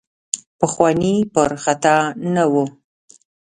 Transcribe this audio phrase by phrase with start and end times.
[0.59, 1.97] پخواني پر خطا
[2.33, 2.65] نه وو.